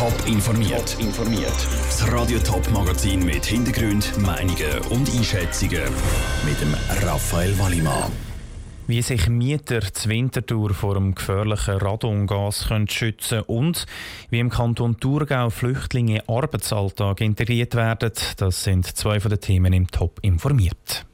Top 0.00 0.26
informiert. 0.26 0.96
informiert. 0.98 1.52
Das 1.84 2.10
Radio 2.10 2.38
Top 2.38 2.66
Magazin 2.70 3.22
mit 3.22 3.44
Hintergrund, 3.44 4.16
Meinungen 4.16 4.78
und 4.88 5.14
Einschätzungen 5.14 5.82
mit 6.46 6.58
dem 6.58 6.74
Raphael 7.06 7.58
Wallimann. 7.58 8.10
Wie 8.86 9.02
sich 9.02 9.28
Mieter 9.28 9.82
zur 9.92 10.10
Wintertour 10.10 10.72
vor 10.72 10.94
dem 10.94 11.14
gefährlichen 11.14 11.74
Radongas 11.74 12.68
können 12.68 12.88
schützen 12.88 13.42
und 13.42 13.84
wie 14.30 14.38
im 14.38 14.48
Kanton 14.48 14.98
Thurgau 14.98 15.50
Flüchtlinge 15.50 16.20
in 16.20 16.34
Arbeitsalltag 16.34 17.20
integriert 17.20 17.74
werden, 17.74 18.12
das 18.38 18.64
sind 18.64 18.86
zwei 18.86 19.20
von 19.20 19.28
den 19.28 19.40
Themen 19.42 19.74
im 19.74 19.86
Top 19.86 20.18
informiert. 20.22 21.04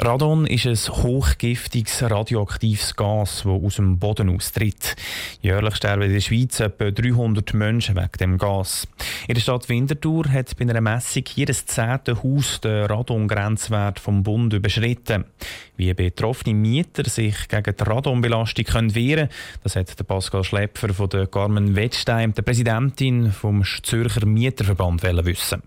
Radon 0.00 0.46
ist 0.46 0.64
ein 0.64 0.94
hochgiftiges 1.02 2.04
radioaktives 2.08 2.94
Gas, 2.94 3.42
das 3.42 3.46
aus 3.46 3.76
dem 3.76 3.98
Boden 3.98 4.28
austritt. 4.28 4.94
Jährlich 5.42 5.74
sterben 5.74 6.02
in 6.02 6.12
der 6.12 6.20
Schweiz 6.20 6.60
etwa 6.60 6.92
300 6.92 7.52
Menschen 7.54 7.96
wegen 7.96 8.12
dem 8.20 8.38
Gas. 8.38 8.86
In 9.26 9.34
der 9.34 9.40
Stadt 9.40 9.68
Winterthur 9.68 10.28
hat 10.30 10.56
bei 10.56 10.66
einer 10.66 10.80
Messung 10.80 11.24
jedes 11.34 11.66
zehnte 11.66 12.22
Haus 12.22 12.60
den 12.60 12.84
Radongrenzwert 12.84 13.98
vom 13.98 14.22
Bund 14.22 14.52
überschritten. 14.52 15.24
Wie 15.76 15.92
betroffene 15.94 16.54
Mieter 16.54 17.10
sich 17.10 17.48
gegen 17.48 17.74
die 17.76 17.82
Radonbelastung 17.82 18.66
können 18.66 18.94
wehren 18.94 19.28
das 19.64 19.74
hat 19.74 19.98
der 19.98 20.04
Pascal 20.04 20.44
Schlepfer 20.44 20.94
von 20.94 21.08
der 21.08 21.26
Carmen 21.26 21.74
Wettstein, 21.74 22.32
der 22.34 22.42
Präsidentin 22.42 23.32
vom 23.32 23.64
Zürcher 23.82 24.26
Mieterverband, 24.26 25.02
wissen. 25.02 25.60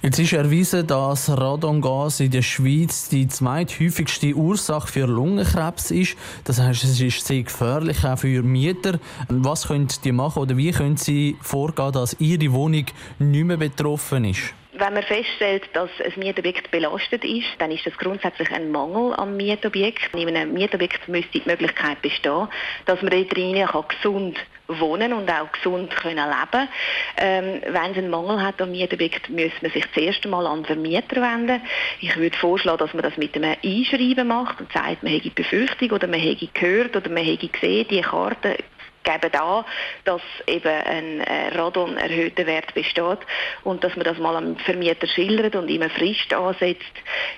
Jetzt 0.00 0.20
ist 0.20 0.32
erwiesen, 0.32 0.86
dass 0.86 1.28
Radongas 1.28 2.20
in 2.20 2.30
der 2.30 2.42
Schweiz 2.42 3.08
die 3.08 3.26
zweithäufigste 3.26 4.32
Ursache 4.32 4.86
für 4.86 5.06
Lungenkrebs 5.08 5.90
ist. 5.90 6.16
Das 6.44 6.60
heißt, 6.60 6.84
es 6.84 7.00
ist 7.00 7.26
sehr 7.26 7.42
gefährlich 7.42 8.04
auch 8.04 8.16
für 8.16 8.44
Mieter. 8.44 9.00
Was 9.28 9.66
können 9.66 9.88
die 10.04 10.12
machen 10.12 10.42
oder 10.42 10.56
wie 10.56 10.70
können 10.70 10.96
sie 10.96 11.36
vorgehen, 11.42 11.90
dass 11.90 12.14
ihre 12.20 12.52
Wohnung 12.52 12.86
nicht 13.18 13.44
mehr 13.44 13.56
betroffen 13.56 14.24
ist? 14.24 14.54
Wenn 14.74 14.94
man 14.94 15.02
feststellt, 15.02 15.68
dass 15.72 15.90
ein 16.04 16.12
Mietobjekt 16.16 16.70
belastet 16.70 17.24
ist, 17.24 17.48
dann 17.58 17.72
ist 17.72 17.84
das 17.84 17.98
grundsätzlich 17.98 18.52
ein 18.52 18.70
Mangel 18.70 19.14
am 19.14 19.36
Mietobjekt. 19.36 20.14
In 20.14 20.28
einem 20.28 20.52
Mietobjekt 20.52 21.08
müsste 21.08 21.40
die 21.40 21.42
Möglichkeit 21.44 22.00
bestehen, 22.02 22.46
dass 22.86 23.02
man 23.02 23.10
dort 23.10 23.36
drinnen 23.36 23.68
gesund 23.88 24.38
wohnen 24.68 25.12
und 25.12 25.30
auch 25.30 25.50
gesund 25.52 25.94
können 25.96 26.28
leben 26.28 26.68
ähm, 27.16 27.62
Wenn 27.66 27.90
es 27.90 27.98
einen 27.98 28.10
Mangel 28.10 28.42
hat 28.42 28.60
am 28.60 28.70
Mietobjekt, 28.70 29.30
müsste 29.30 29.62
man 29.62 29.72
sich 29.72 29.84
zuerst 29.92 30.24
einmal 30.24 30.46
an 30.46 30.64
Vermieter 30.64 31.22
wenden. 31.22 31.62
Ich 32.00 32.16
würde 32.16 32.36
vorschlagen, 32.36 32.78
dass 32.78 32.92
man 32.92 33.02
das 33.02 33.16
mit 33.16 33.34
einem 33.34 33.56
Einschreiben 33.64 34.28
macht 34.28 34.60
und 34.60 34.72
sagt, 34.72 35.02
man 35.02 35.12
hätte 35.12 35.30
Befürchtung 35.30 35.90
oder 35.90 36.06
man 36.06 36.20
hätte 36.20 36.48
gehört 36.52 36.94
oder 36.96 37.08
man 37.08 37.24
hätte 37.24 37.48
gesehen, 37.48 37.86
die 37.90 38.02
Karte 38.02 38.56
geben 39.04 39.34
an, 39.40 39.64
dass 40.04 40.20
eben 40.46 40.68
ein 40.68 41.20
äh, 41.20 41.56
Radon 41.56 41.96
erhöhter 41.96 42.46
Wert 42.46 42.74
besteht 42.74 43.18
und 43.64 43.82
dass 43.82 43.96
man 43.96 44.04
das 44.04 44.18
mal 44.18 44.36
am 44.36 44.56
Vermieter 44.56 45.06
schildert 45.06 45.56
und 45.56 45.68
ihm 45.68 45.82
eine 45.82 45.90
Frist 45.90 46.32
ansetzt, 46.34 46.82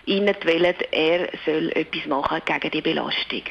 ihnen 0.04 0.34
wählen, 0.42 0.74
er 0.90 1.28
soll 1.46 1.70
etwas 1.76 2.06
machen 2.06 2.40
gegen 2.44 2.70
die 2.70 2.80
Belastung. 2.80 3.42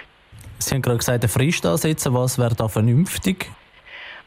Sie 0.57 0.75
haben 0.75 0.81
gerade 0.81 0.97
gesagt, 0.97 1.23
eine 1.23 1.29
Frist 1.29 1.65
ansetzen. 1.65 2.13
Was 2.13 2.37
wäre 2.37 2.55
da 2.55 2.67
vernünftig? 2.67 3.49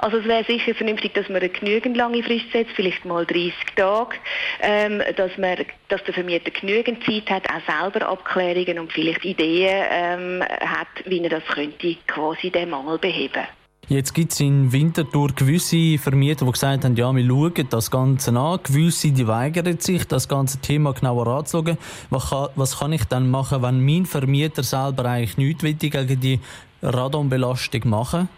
Also 0.03 0.17
es 0.17 0.25
wäre 0.25 0.43
sicher 0.43 0.75
vernünftig, 0.75 1.15
dass 1.15 1.29
man 1.29 1.37
eine 1.37 1.49
genügend 1.49 1.97
lange 1.97 2.25
Frist 2.25 2.51
setzt, 2.53 2.73
vielleicht 2.75 3.05
mal 3.05 3.25
30 3.25 3.55
Tage, 3.77 4.17
ähm, 4.61 5.01
dass, 5.17 5.39
man, 5.39 5.59
dass 5.91 6.03
der 6.03 6.13
Vermieter 6.13 6.51
genügend 6.51 7.05
Zeit 7.05 7.31
hat, 7.31 7.45
auch 7.49 7.83
selber 7.83 8.09
Abklärungen 8.09 8.81
und 8.81 8.93
vielleicht 8.93 9.25
Ideen 9.25 9.85
ähm, 9.93 10.43
hat, 10.43 10.89
wie 11.05 11.23
er 11.23 11.31
das 11.31 11.45
könnte, 11.45 11.95
quasi 12.09 12.51
den 12.51 12.71
Mangel 12.71 12.99
beheben 12.99 13.45
Jetzt 13.87 14.13
gibt 14.13 14.33
es 14.33 14.41
in 14.41 14.73
Winterthur 14.73 15.29
gewisse 15.37 15.99
Vermieter, 15.99 16.47
die 16.47 16.53
gesagt 16.53 16.85
haben, 16.85 16.97
ja, 16.97 17.15
wir 17.15 17.25
schauen 17.25 17.69
das 17.71 17.89
Ganze 17.89 18.37
an. 18.37 18.59
Gewisse, 18.61 19.13
die 19.13 19.29
weigern 19.29 19.79
sich, 19.79 20.05
das 20.09 20.29
ganze 20.29 20.61
Thema 20.61 20.95
genauer 20.95 21.29
anzuschauen. 21.29 21.79
Was 22.11 22.31
kann, 22.31 22.49
was 22.57 22.81
kann 22.81 22.93
ich 22.93 23.05
dann 23.05 23.31
machen, 23.31 23.63
wenn 23.63 23.85
mein 23.85 24.07
Vermieter 24.07 24.65
selber 24.65 25.05
eigentlich 25.05 25.37
nichts 25.37 25.63
gegen 25.63 26.21
die 26.21 26.41
Radonbelastung 26.83 27.89
machen 27.89 28.29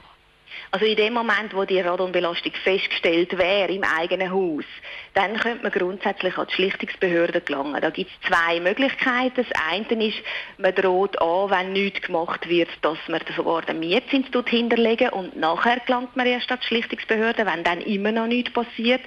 also 0.75 0.87
in 0.87 0.97
dem 0.97 1.13
Moment, 1.13 1.55
wo 1.55 1.65
die 1.65 1.79
Radonbelastung 1.79 2.51
festgestellt 2.65 3.39
wäre 3.39 3.71
im 3.73 3.85
eigenen 3.85 4.33
Haus, 4.33 4.65
dann 5.13 5.37
könnte 5.37 5.63
man 5.63 5.71
grundsätzlich 5.71 6.37
an 6.37 6.49
die 6.49 6.55
Schlichtungsbehörde 6.55 7.43
gelangen. 7.43 7.81
Da 7.81 7.91
gibt 7.91 8.11
es 8.11 8.29
zwei 8.29 8.59
Möglichkeiten. 8.59 9.37
Das 9.37 9.47
eine 9.71 10.05
ist, 10.05 10.19
man 10.59 10.75
droht 10.75 11.17
an, 11.23 11.51
wenn 11.51 11.75
nichts 11.75 12.05
gemacht 12.05 12.49
wird, 12.49 12.71
dass 12.83 12.99
man 13.07 13.21
sogar 13.37 13.63
den 13.63 13.79
Mietzins 13.79 14.27
hinterlegen 14.49 15.11
und 15.11 15.37
nachher 15.37 15.79
gelangt 15.79 16.17
man 16.17 16.27
erst 16.27 16.51
an 16.51 16.59
die 16.61 16.67
Schlichtungsbehörde, 16.67 17.47
wenn 17.47 17.63
dann 17.63 17.81
immer 17.81 18.11
noch 18.11 18.27
nichts 18.27 18.53
passiert. 18.53 19.03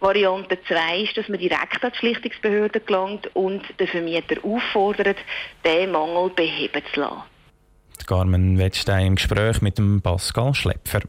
Variante 0.00 0.58
2 0.64 0.98
ist, 0.98 1.16
dass 1.16 1.30
man 1.30 1.38
direkt 1.38 1.82
an 1.82 1.92
die 1.92 1.98
Schlichtungsbehörde 1.98 2.80
gelangt 2.80 3.34
und 3.34 3.62
den 3.80 3.88
Vermieter 3.88 4.36
auffordert, 4.44 5.16
den 5.64 5.92
Mangel 5.92 6.28
beheben 6.28 6.82
zu 6.92 7.00
lassen. 7.00 7.35
Carmen 8.04 8.58
Wettstein 8.58 9.06
im 9.06 9.14
Gespräch 9.14 9.62
mit 9.62 9.78
dem 9.78 10.02
Pascal 10.02 10.54
Schlepfer. 10.54 11.00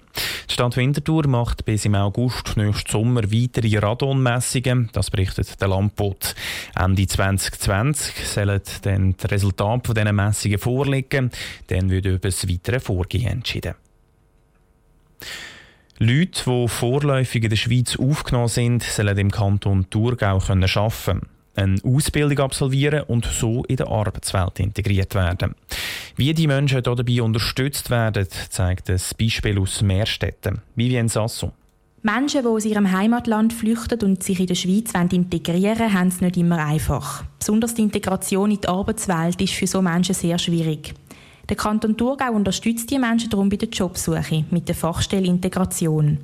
Die 0.48 0.54
Stadt 0.54 0.78
Winterthur 0.78 1.28
macht 1.28 1.66
bis 1.66 1.86
im 1.86 1.96
August 1.96 2.56
nächsten 2.56 2.92
Sommer 2.92 3.24
weitere 3.24 3.78
Radonmessungen. 3.78 4.90
Das 4.94 5.12
berichtet 5.12 5.60
der 5.60 5.68
Landbot. 5.68 6.36
Ende 6.76 7.08
2020 7.08 8.26
sollen 8.26 8.62
dann 8.84 9.16
die 9.18 9.28
Resultate 9.28 9.94
dieser 9.94 10.14
Messungen 10.14 10.60
vorliegen. 10.60 11.32
Dann 11.68 11.90
wird 11.90 12.06
über 12.06 12.20
das 12.20 12.48
weitere 12.48 12.80
Vorgehen 12.80 13.28
entschieden. 13.28 13.74
Leute, 16.00 16.44
die 16.46 16.68
vorläufig 16.68 17.44
in 17.44 17.50
der 17.50 17.58
Schweiz 17.58 17.98
aufgenommen 17.98 18.50
sind, 18.50 18.84
sollen 18.84 19.18
im 19.18 19.32
Kanton 19.32 19.90
Thurgau 19.90 20.36
arbeiten 20.36 20.62
können 20.62 21.28
eine 21.58 21.80
Ausbildung 21.84 22.40
absolvieren 22.40 23.04
und 23.04 23.26
so 23.26 23.64
in 23.66 23.78
der 23.78 23.88
Arbeitswelt 23.88 24.60
integriert 24.60 25.16
werden. 25.16 25.56
Wie 26.16 26.34
die 26.34 26.48
Menschen 26.48 26.84
dabei 26.84 27.22
unterstützt 27.22 27.90
werden, 27.90 28.28
zeigt 28.50 28.90
ein 28.90 29.00
Beispiel 29.20 29.60
aus 29.60 29.82
Meerstetten. 29.82 30.62
Vivien 30.76 31.10
Sasso. 31.10 31.52
Menschen, 32.04 32.42
die 32.42 32.48
aus 32.48 32.66
ihrem 32.66 32.92
Heimatland 32.92 33.52
flüchten 33.52 34.00
und 34.02 34.24
sich 34.24 34.40
in 34.40 34.48
der 34.48 34.56
Schweiz 34.56 34.94
integrieren 34.94 35.80
wollen, 35.80 35.94
haben 35.94 36.08
es 36.08 36.22
nicht 36.22 36.38
immer 36.38 36.64
einfach. 36.64 37.24
Besonders 37.40 37.74
die 37.74 37.82
Integration 37.82 38.52
in 38.52 38.62
die 38.62 38.68
Arbeitswelt 38.68 39.42
ist 39.42 39.54
für 39.54 39.68
so 39.68 39.82
Menschen 39.82 40.16
sehr 40.16 40.38
schwierig. 40.38 40.94
Der 41.50 41.56
Kanton 41.56 41.96
Thurgau 41.96 42.34
unterstützt 42.34 42.92
die 42.92 43.00
Menschen 43.00 43.30
darum 43.30 43.48
bei 43.48 43.56
der 43.56 43.70
Jobsuche 43.70 44.44
mit 44.52 44.68
der 44.68 44.76
Fachstelle 44.76 45.28
Integration. 45.28 46.18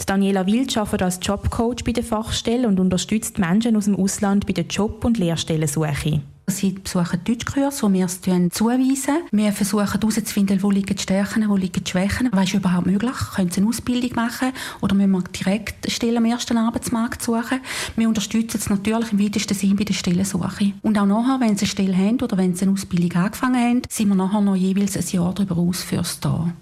Die 0.00 0.06
Daniela 0.06 0.46
Wild 0.46 0.76
arbeitet 0.76 1.02
als 1.02 1.18
Jobcoach 1.22 1.82
bei 1.84 1.92
der 1.92 2.04
Fachstelle 2.04 2.68
und 2.68 2.78
unterstützt 2.78 3.38
Menschen 3.38 3.76
aus 3.76 3.86
dem 3.86 3.96
Ausland 3.96 4.46
bei 4.46 4.52
der 4.52 4.66
Job- 4.66 5.04
und 5.04 5.16
Lehrstellensuche. 5.16 6.20
Sie 6.48 6.70
besuchen 6.70 7.24
Deutschkurse, 7.24 7.82
wo 7.82 7.92
wir 7.92 8.04
es 8.04 8.20
zuweisen. 8.20 9.16
Wir 9.32 9.52
versuchen 9.52 9.90
herauszufinden, 9.90 10.62
wo 10.62 10.70
liegen 10.70 10.94
die 10.94 11.02
Stärken, 11.02 11.48
wo 11.48 11.56
liegen 11.56 11.82
die 11.82 11.90
Schwächen. 11.90 12.28
Was 12.32 12.44
ist 12.44 12.54
überhaupt 12.54 12.86
möglich? 12.86 13.16
Können 13.34 13.50
Sie 13.50 13.60
eine 13.60 13.68
Ausbildung 13.68 14.14
machen 14.14 14.52
oder 14.80 14.94
müssen 14.94 15.10
wir 15.10 15.22
direkt 15.22 15.90
Stellen 15.90 16.18
am 16.18 16.24
ersten 16.24 16.56
Arbeitsmarkt 16.56 17.20
suchen? 17.20 17.60
Wir 17.96 18.08
unterstützen 18.08 18.58
es 18.58 18.70
natürlich 18.70 19.12
im 19.12 19.20
weitesten 19.20 19.54
Sinn 19.54 19.74
bei 19.74 19.82
der 19.82 19.94
Stellensuche. 19.94 20.72
Und 20.82 20.96
auch 20.98 21.06
nachher, 21.06 21.40
wenn 21.40 21.56
Sie 21.56 21.64
eine 21.64 21.70
Stelle 21.70 21.96
haben 21.96 22.20
oder 22.20 22.38
wenn 22.38 22.54
Sie 22.54 22.64
eine 22.64 22.74
Ausbildung 22.74 23.20
angefangen 23.20 23.60
haben, 23.60 23.82
sind 23.88 24.08
wir 24.08 24.14
nachher 24.14 24.40
noch 24.40 24.54
jeweils 24.54 24.96
ein 24.96 25.04
Jahr 25.10 25.34
darüber 25.34 25.58
aus 25.58 25.82
fürs 25.82 26.20
da. 26.20 26.52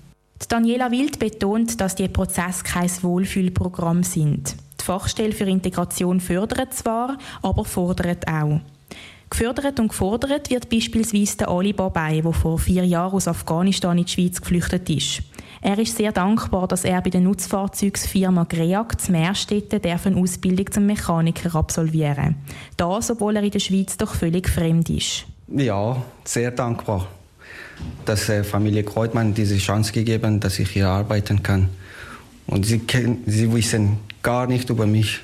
Daniela 0.48 0.90
Wild 0.90 1.18
betont, 1.18 1.78
dass 1.80 1.94
die 1.94 2.08
Prozesse 2.08 2.64
kein 2.64 2.90
Wohlfühlprogramm 3.02 4.02
sind. 4.02 4.56
Die 4.80 4.84
Fachstelle 4.84 5.32
für 5.32 5.44
Integration 5.44 6.20
fördert 6.20 6.74
zwar, 6.74 7.18
aber 7.42 7.64
fordert 7.64 8.26
auch. 8.28 8.60
Gefördert 9.36 9.80
und 9.80 9.88
gefordert 9.88 10.48
wird 10.48 10.70
beispielsweise 10.70 11.38
der 11.38 11.48
Ali 11.48 11.72
Babay, 11.72 12.22
der 12.22 12.32
vor 12.32 12.56
vier 12.56 12.84
Jahren 12.84 13.14
aus 13.14 13.26
Afghanistan 13.26 13.98
in 13.98 14.04
die 14.04 14.12
Schweiz 14.12 14.40
geflüchtet 14.40 14.88
ist. 14.88 15.22
Er 15.60 15.76
ist 15.76 15.96
sehr 15.96 16.12
dankbar, 16.12 16.68
dass 16.68 16.84
er 16.84 17.02
bei 17.02 17.10
der 17.10 17.20
Nutzfahrzeugsfirma 17.20 18.44
Greag 18.44 19.00
zu 19.00 19.10
Meerstetten 19.10 19.80
eine 19.82 20.16
Ausbildung 20.16 20.70
zum 20.70 20.86
Mechaniker 20.86 21.52
absolvieren 21.56 22.36
Das, 22.76 23.10
obwohl 23.10 23.34
er 23.34 23.42
in 23.42 23.50
der 23.50 23.58
Schweiz 23.58 23.96
doch 23.96 24.14
völlig 24.14 24.48
fremd 24.48 24.88
ist. 24.88 25.26
Ja, 25.48 26.00
sehr 26.22 26.52
dankbar, 26.52 27.08
dass 28.04 28.28
äh, 28.28 28.44
Familie 28.44 28.84
Kreutmann 28.84 29.34
diese 29.34 29.58
Chance 29.58 29.92
gegeben 29.92 30.38
dass 30.38 30.60
ich 30.60 30.70
hier 30.70 30.88
arbeiten 30.88 31.42
kann. 31.42 31.70
Und 32.46 32.66
sie, 32.66 32.82
sie 33.26 33.52
wissen 33.52 33.98
gar 34.22 34.46
nicht 34.46 34.70
über 34.70 34.86
mich. 34.86 35.22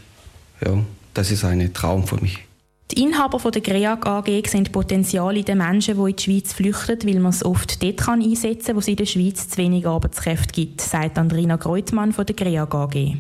Ja, 0.66 0.78
das 1.14 1.30
ist 1.30 1.44
ein 1.44 1.72
Traum 1.72 2.08
für 2.08 2.20
mich. 2.20 2.49
Die 2.90 3.02
Inhaber 3.02 3.50
der 3.50 3.62
GREAG 3.62 4.04
AG 4.04 4.48
sehen 4.48 4.64
Potenzial 4.64 5.36
in 5.36 5.44
den 5.44 5.58
Menschen, 5.58 5.94
die 5.94 6.10
in 6.10 6.16
die 6.16 6.22
Schweiz 6.22 6.52
flüchten, 6.52 7.08
weil 7.08 7.20
man 7.20 7.30
es 7.30 7.44
oft 7.44 7.80
dort 7.82 7.98
kann 7.98 8.20
einsetzen 8.20 8.66
kann, 8.66 8.76
wo 8.76 8.80
es 8.80 8.88
in 8.88 8.96
der 8.96 9.06
Schweiz 9.06 9.48
zu 9.48 9.58
wenig 9.58 9.86
Arbeitskräfte 9.86 10.52
gibt, 10.52 10.80
sagt 10.80 11.16
Andrina 11.16 11.56
Kreutmann 11.56 12.12
von 12.12 12.26
der 12.26 12.34
GREAG 12.34 12.74
AG. 12.74 13.14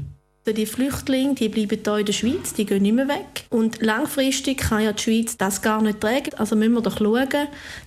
Die 0.46 0.66
Flüchtlinge 0.66 1.34
die 1.34 1.48
bleiben 1.48 1.78
hier 1.84 1.98
in 1.98 2.06
der 2.06 2.12
Schweiz, 2.12 2.54
die 2.54 2.64
gehen 2.64 2.82
nicht 2.82 2.94
mehr 2.94 3.06
weg. 3.06 3.44
Und 3.50 3.80
langfristig 3.82 4.58
kann 4.58 4.82
ja 4.82 4.92
die 4.92 5.02
Schweiz 5.02 5.36
das 5.36 5.62
gar 5.62 5.82
nicht 5.82 6.00
tragen. 6.00 6.34
Also 6.38 6.56
müssen 6.56 6.72
wir 6.72 6.80
doch 6.80 6.98
schauen, 6.98 7.28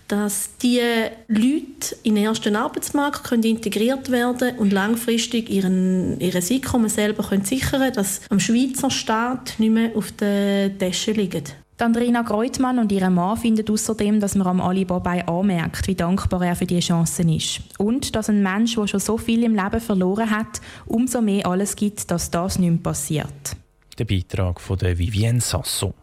dass 0.07 0.51
die 0.62 0.79
Leute 1.27 1.97
in 2.03 2.15
den 2.15 2.25
ersten 2.25 2.56
Arbeitsmarkt 2.56 3.25
können 3.25 3.44
integriert 3.44 4.12
werden 4.12 4.57
und 4.57 4.71
langfristig 4.71 5.50
ihren, 5.50 6.19
ihr 6.21 6.36
Einkommen 6.36 6.89
selber 6.89 7.24
können 7.24 7.44
sichern 7.44 7.81
können, 7.81 7.94
dass 7.94 8.21
am 8.29 8.39
Schweizer 8.39 8.91
Staat 8.91 9.56
nicht 9.57 9.74
mehr 9.74 9.91
auf 9.95 10.12
der 10.13 10.77
Tasche 10.77 11.12
liegt. 11.12 11.56
Andrina 11.81 12.21
Greutmann 12.21 12.79
und 12.79 12.91
ihre 12.91 13.09
Mann 13.09 13.35
finden 13.35 13.69
außerdem, 13.69 14.19
dass 14.19 14.35
man 14.35 14.47
am 14.47 14.61
Ali 14.61 14.85
Babei 14.85 15.25
anmerkt, 15.27 15.87
wie 15.87 15.95
dankbar 15.95 16.43
er 16.43 16.55
für 16.55 16.65
diese 16.65 16.87
Chancen 16.87 17.29
ist. 17.29 17.61
Und 17.77 18.15
dass 18.15 18.29
ein 18.29 18.43
Mensch, 18.43 18.75
der 18.75 18.87
schon 18.87 18.99
so 18.99 19.17
viel 19.17 19.43
im 19.43 19.55
Leben 19.55 19.81
verloren 19.81 20.29
hat, 20.29 20.61
umso 20.85 21.21
mehr 21.21 21.45
alles 21.47 21.75
gibt, 21.75 22.09
dass 22.11 22.31
das 22.31 22.59
nicht 22.59 22.69
mehr 22.69 22.79
passiert. 22.79 23.57
Der 23.97 24.05
Beitrag 24.05 24.61
von 24.61 24.77
der 24.77 24.97
Vivienne 24.97 25.41
Sasso. 25.41 25.93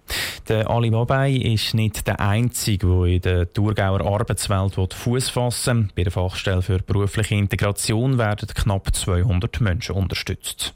Der 0.49 0.69
Ali 0.69 0.91
Babei 0.91 1.33
ist 1.33 1.75
nicht 1.75 2.07
der 2.07 2.21
Einzige, 2.21 2.87
der 2.87 3.05
in 3.07 3.21
der 3.21 3.53
Thurgauer 3.53 4.01
Arbeitswelt 4.01 4.95
Fuß 4.95 5.29
fassen 5.31 5.85
will. 5.85 5.89
Bei 5.97 6.03
der 6.05 6.13
Fachstelle 6.13 6.63
für 6.63 6.79
berufliche 6.79 7.35
Integration 7.35 8.19
werden 8.19 8.49
knapp 8.55 8.95
200 8.95 9.61
Menschen 9.61 9.97
unterstützt. 9.97 10.75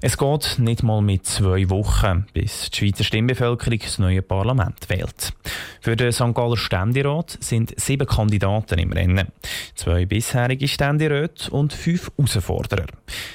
Es 0.00 0.16
geht 0.16 0.60
nicht 0.60 0.84
mal 0.84 1.02
mit 1.02 1.26
zwei 1.26 1.68
Wochen, 1.70 2.24
bis 2.32 2.70
die 2.70 2.76
Schweizer 2.76 3.02
Stimmbevölkerung 3.02 3.80
das 3.80 3.98
neue 3.98 4.22
Parlament 4.22 4.88
wählt. 4.88 5.32
Für 5.80 5.96
den 5.96 6.12
St. 6.12 6.34
Galler 6.34 6.56
Ständerat 6.56 7.36
sind 7.40 7.74
sieben 7.80 8.06
Kandidaten 8.06 8.78
im 8.78 8.92
Rennen. 8.92 9.26
Zwei 9.74 10.06
bisherige 10.06 10.68
Ständeräte 10.68 11.50
und 11.50 11.72
fünf 11.72 12.12
Herausforderer. 12.16 12.86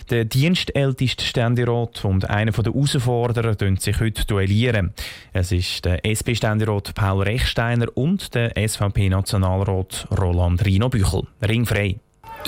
Der 0.09 0.23
dienstälteste 0.23 1.25
Ständerat 1.25 2.05
und 2.05 2.29
einer 2.29 2.53
der 2.53 2.71
Herausforderer 2.71 3.55
duellieren 3.55 3.81
sich 3.81 3.99
heute 3.99 4.25
duellieren. 4.25 4.93
Es 5.33 5.51
ist 5.51 5.83
der 5.83 6.05
SP-Ständerat 6.07 6.95
Paul 6.95 7.23
Rechsteiner 7.23 7.87
und 7.93 8.33
der 8.35 8.53
SVP-Nationalrat 8.55 10.07
Roland 10.17 10.63
Rino 10.63 10.87
Büchel. 10.87 11.23
Ringfrei. 11.41 11.97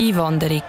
Einwanderung. 0.00 0.62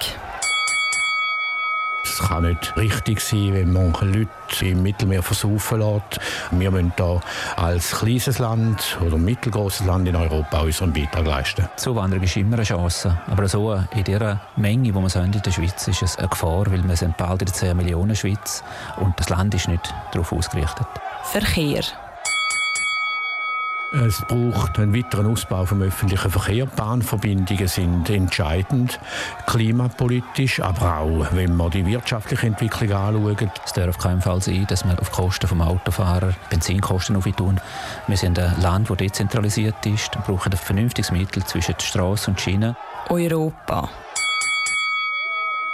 Es 2.09 2.19
kann 2.19 2.43
nicht 2.43 2.75
richtig 2.77 3.19
sein, 3.19 3.53
wenn 3.53 3.73
manche 3.73 4.05
Leute 4.05 4.65
im 4.65 4.81
Mittelmeer 4.81 5.21
versaufen 5.21 5.79
lässt. 5.79 6.19
Wir 6.51 6.71
müssen 6.71 6.93
da 6.95 7.19
als 7.57 7.91
kleines 7.91 8.39
Land 8.39 8.97
oder 9.05 9.17
mittelgroßes 9.17 9.85
Land 9.85 10.07
in 10.07 10.15
Europa 10.15 10.61
unseren 10.61 10.93
Beitrag 10.93 11.25
leisten. 11.25 11.67
Zuwanderung 11.75 12.23
ist 12.23 12.37
immer 12.37 12.55
eine 12.55 12.63
Chance. 12.63 13.17
Aber 13.27 13.47
so 13.47 13.73
in 13.73 14.03
dieser 14.03 14.39
Menge, 14.55 14.83
die 14.83 14.93
wir 14.93 15.23
in 15.23 15.31
der 15.31 15.51
Schweiz 15.51 15.87
ist 15.87 16.01
es 16.01 16.17
eine 16.17 16.29
Gefahr, 16.29 16.65
weil 16.71 16.87
wir 16.87 16.95
sind 16.95 17.17
bald 17.17 17.41
in 17.41 17.47
der 17.47 17.53
10 17.53 17.77
Millionen 17.77 18.15
Schweiz 18.15 18.63
und 18.97 19.19
das 19.19 19.29
Land 19.29 19.53
ist 19.53 19.67
nicht 19.67 19.93
darauf 20.11 20.31
ausgerichtet. 20.31 20.87
Verkehr. 21.23 21.83
Es 23.93 24.21
braucht 24.27 24.79
einen 24.79 24.93
weiteren 24.93 25.27
Ausbau 25.27 25.65
vom 25.65 25.81
öffentlichen 25.81 26.29
Verkehr. 26.29 26.65
Bahnverbindungen 26.65 27.67
sind 27.69 28.09
entscheidend, 28.09 28.99
klimapolitisch, 29.45 30.59
aber 30.59 30.97
auch, 30.97 31.27
wenn 31.31 31.55
man 31.55 31.71
die 31.71 31.85
wirtschaftliche 31.85 32.47
Entwicklung 32.47 32.91
anschaut. 32.91 33.49
Es 33.65 33.71
darf 33.71 33.87
auf 33.87 33.97
keinen 33.97 34.21
Fall 34.21 34.41
sein, 34.41 34.65
dass 34.67 34.83
wir 34.83 34.99
auf 34.99 35.11
Kosten 35.11 35.47
des 35.47 35.59
Autofahrers 35.65 36.35
Benzinkosten 36.49 37.21
tun. 37.21 37.61
Wir 38.07 38.17
sind 38.17 38.37
ein 38.37 38.59
Land, 38.61 38.89
das 38.89 38.97
dezentralisiert 38.97 39.85
ist 39.85 40.13
und 40.17 40.25
brauchen 40.25 40.51
ein 40.51 40.57
vernünftiges 40.57 41.11
Mittel 41.11 41.45
zwischen 41.45 41.75
Straße 41.79 42.29
und 42.29 42.41
Schiene. 42.41 42.75
Europa. 43.09 43.89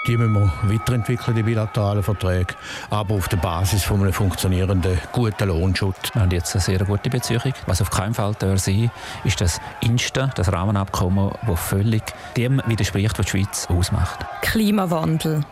Die 0.05 0.17
müssen 0.17 0.33
wir 0.33 0.73
weiterentwickeln, 0.73 1.35
die 1.35 1.43
bilateralen 1.43 2.03
Verträge, 2.03 2.55
aber 2.89 3.15
auf 3.15 3.29
der 3.29 3.37
Basis 3.37 3.83
von 3.83 4.01
einem 4.01 4.11
funktionierenden, 4.11 4.99
guten 5.13 5.47
Lohnschutz. 5.47 6.13
Wir 6.13 6.23
haben 6.23 6.31
jetzt 6.31 6.53
eine 6.53 6.61
sehr 6.61 6.79
gute 6.79 7.09
Beziehung. 7.09 7.53
Was 7.67 7.81
auf 7.81 7.89
keinen 7.89 8.13
Fall 8.13 8.35
sein 8.39 8.91
darf, 8.91 9.25
ist 9.25 9.39
das 9.39 9.61
Insta, 9.79 10.27
das 10.35 10.51
Rahmenabkommen, 10.51 11.31
das 11.47 11.59
völlig 11.59 12.03
dem 12.35 12.61
widerspricht, 12.65 13.17
was 13.17 13.25
die 13.27 13.31
Schweiz 13.31 13.67
ausmacht. 13.69 14.25
Klimawandel. 14.41 15.45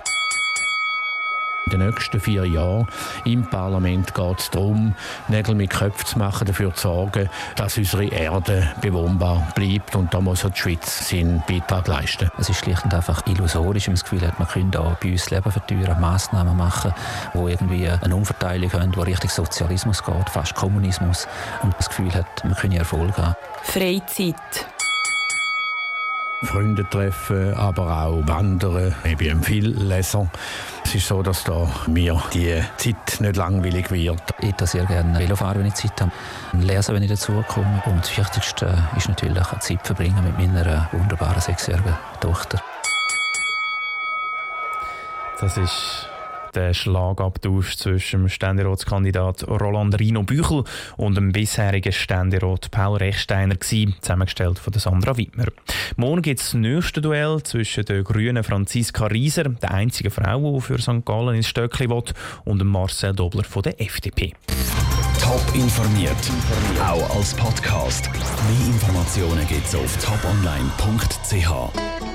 In 1.71 1.79
den 1.79 1.89
nächsten 1.89 2.19
vier 2.19 2.45
Jahren 2.45 2.87
im 3.23 3.49
Parlament 3.49 4.13
geht 4.13 4.39
es 4.39 4.49
darum, 4.49 4.93
Nägel 5.29 5.55
mit 5.55 5.69
Köpfen 5.69 6.05
zu 6.05 6.19
machen, 6.19 6.45
dafür 6.45 6.73
zu 6.73 6.89
sorgen, 6.89 7.29
dass 7.55 7.77
unsere 7.77 8.05
Erde 8.05 8.69
bewohnbar 8.81 9.47
bleibt. 9.55 9.95
Und 9.95 10.13
da 10.13 10.19
muss 10.19 10.43
auch 10.43 10.49
die 10.49 10.59
Schweiz 10.59 11.09
seinen 11.09 11.41
Beitrag 11.47 11.87
leisten. 11.87 12.29
Es 12.37 12.49
ist 12.49 12.59
schlicht 12.59 12.83
und 12.83 12.93
einfach 12.93 13.25
illusorisch, 13.25 13.87
wenn 13.87 13.93
man 13.93 13.99
das 14.01 14.03
Gefühl 14.03 14.27
hat, 14.27 14.37
man 14.37 14.47
könnte 14.47 14.79
auch 14.81 14.95
bei 14.95 15.11
uns 15.11 15.29
Leben 15.29 15.51
verteuern, 15.51 16.01
Massnahmen 16.01 16.57
machen, 16.57 16.93
die 17.33 17.37
irgendwie 17.37 17.87
eine 17.87 18.15
Umverteilung 18.15 18.71
haben, 18.73 18.91
die 18.91 18.99
Richtung 18.99 19.29
Sozialismus 19.29 20.03
geht, 20.03 20.29
fast 20.29 20.55
Kommunismus. 20.55 21.27
Und 21.63 21.73
das 21.77 21.87
Gefühl 21.87 22.13
hat, 22.13 22.43
man 22.43 22.55
könne 22.55 22.79
Erfolg 22.79 23.17
haben. 23.17 23.35
Freizeit. 23.63 24.35
Freunde 26.43 26.87
treffen, 26.89 27.53
aber 27.53 28.03
auch 28.03 28.27
wandern. 28.27 28.95
Ich 29.03 29.17
bin 29.17 29.41
viel 29.43 29.69
Leser. 29.69 30.27
Es 30.83 30.95
ist 30.95 31.07
so, 31.07 31.21
dass 31.21 31.43
da 31.43 31.69
mir 31.87 32.21
die 32.33 32.61
Zeit 32.77 33.21
nicht 33.21 33.35
langweilig 33.35 33.91
wird. 33.91 34.21
Ich 34.39 34.45
würde 34.45 34.67
sehr 34.67 34.85
gerne 34.85 35.19
Velofahren, 35.19 35.59
wenn 35.59 35.67
ich 35.67 35.75
Zeit 35.75 36.01
habe, 36.01 36.11
lesen, 36.53 36.95
wenn 36.95 37.03
ich 37.03 37.09
dazukomme. 37.09 37.83
Und 37.85 37.99
das 37.99 38.17
Wichtigste 38.17 38.77
ist 38.97 39.07
natürlich 39.07 39.43
Zeit 39.59 39.85
verbringen 39.85 40.23
mit 40.23 40.37
meiner 40.37 40.89
wunderbaren 40.91 41.41
sechsjährigen 41.41 41.95
Tochter. 42.19 42.61
Das 45.39 45.57
ist 45.57 46.10
der 46.55 46.73
Schlagabtausch 46.73 47.77
zwischen 47.77 48.21
dem 48.21 48.29
Ständeratskandidat 48.29 49.47
Roland 49.47 49.99
Rino 49.99 50.23
Büchel 50.23 50.63
und 50.97 51.15
dem 51.15 51.31
bisherigen 51.31 51.91
Ständerat 51.91 52.71
Paul 52.71 52.97
Rechsteiner, 52.97 53.59
zusammengestellt 53.59 54.59
von 54.59 54.73
Sandra 54.73 55.17
Wittmer. 55.17 55.47
Morgen 55.95 56.21
gibt 56.21 56.39
es 56.39 56.47
das 56.47 56.53
nächste 56.55 57.01
Duell 57.01 57.41
zwischen 57.43 57.85
der 57.85 58.03
grünen 58.03 58.43
Franziska 58.43 59.07
Rieser, 59.07 59.45
der 59.45 59.71
einzigen 59.71 60.11
Frau, 60.11 60.55
die 60.55 60.61
für 60.61 60.81
St. 60.81 61.05
Gallen 61.05 61.35
ins 61.35 61.47
Stöckli 61.47 61.89
will, 61.89 62.03
und 62.45 62.63
Marcel 62.63 63.13
Dobler 63.13 63.43
von 63.43 63.63
der 63.63 63.79
FDP. 63.81 64.33
Top 65.21 65.43
informiert, 65.53 66.15
auch 66.83 67.15
als 67.15 67.33
Podcast. 67.33 68.09
Mehr 68.11 68.67
Informationen 68.67 69.47
gibt 69.47 69.65
es 69.65 69.75
auf 69.75 69.97
toponline.ch. 69.97 72.10